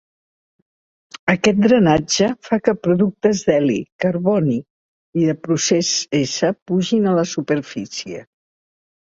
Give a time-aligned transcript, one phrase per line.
[1.33, 8.27] Aquest drenatge fa que productes d'heli, carboni i de procés-S pugin a la superfície.